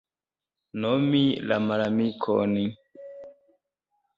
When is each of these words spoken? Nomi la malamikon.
Nomi 0.85 1.19
la 1.51 1.59
malamikon. 1.67 2.57